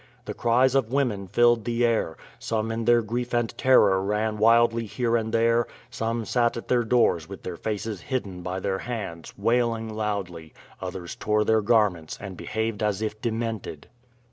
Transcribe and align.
The 0.25 0.33
cries 0.33 0.73
of 0.73 0.91
women 0.91 1.27
filled 1.27 1.63
the 1.63 1.85
air; 1.85 2.17
some 2.39 2.71
in 2.71 2.85
their 2.85 3.03
grief 3.03 3.35
and 3.35 3.55
terror 3.55 4.01
ran 4.01 4.39
wildly 4.39 4.87
here 4.87 5.15
and 5.15 5.31
there; 5.31 5.67
some 5.91 6.25
sat 6.25 6.57
at 6.57 6.69
their 6.69 6.83
doors 6.83 7.29
with 7.29 7.43
their 7.43 7.55
faces 7.55 8.01
hidden 8.01 8.41
by 8.41 8.61
their 8.61 8.79
hands, 8.79 9.31
wailing 9.37 9.93
loudly; 9.93 10.53
others 10.81 11.15
tore 11.15 11.45
their 11.45 11.61
garments 11.61 12.17
and 12.19 12.35
behaved 12.35 12.81
as 12.81 13.03
if 13.03 13.21
demented. 13.21 13.85